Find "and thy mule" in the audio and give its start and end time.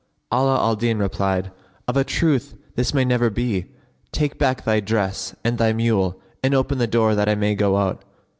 5.43-6.19